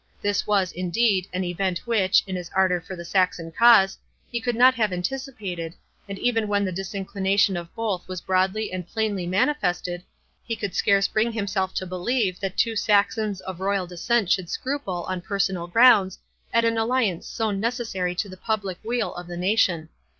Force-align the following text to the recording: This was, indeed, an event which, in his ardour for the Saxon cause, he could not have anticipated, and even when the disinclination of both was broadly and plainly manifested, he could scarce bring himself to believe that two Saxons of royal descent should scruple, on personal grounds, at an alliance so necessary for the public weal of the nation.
This 0.19 0.47
was, 0.47 0.71
indeed, 0.71 1.27
an 1.31 1.43
event 1.43 1.85
which, 1.85 2.23
in 2.25 2.35
his 2.35 2.49
ardour 2.55 2.81
for 2.81 2.95
the 2.95 3.05
Saxon 3.05 3.51
cause, 3.51 3.99
he 4.31 4.41
could 4.41 4.55
not 4.55 4.73
have 4.73 4.91
anticipated, 4.91 5.75
and 6.09 6.17
even 6.17 6.47
when 6.47 6.65
the 6.65 6.71
disinclination 6.71 7.55
of 7.55 7.71
both 7.75 8.07
was 8.07 8.19
broadly 8.19 8.73
and 8.73 8.87
plainly 8.87 9.27
manifested, 9.27 10.01
he 10.43 10.55
could 10.55 10.73
scarce 10.73 11.07
bring 11.07 11.31
himself 11.33 11.75
to 11.75 11.85
believe 11.85 12.39
that 12.39 12.57
two 12.57 12.75
Saxons 12.75 13.41
of 13.41 13.59
royal 13.59 13.85
descent 13.85 14.31
should 14.31 14.49
scruple, 14.49 15.03
on 15.07 15.21
personal 15.21 15.67
grounds, 15.67 16.17
at 16.51 16.65
an 16.65 16.79
alliance 16.79 17.27
so 17.27 17.51
necessary 17.51 18.15
for 18.15 18.27
the 18.27 18.37
public 18.37 18.79
weal 18.83 19.13
of 19.13 19.27
the 19.27 19.37
nation. 19.37 19.87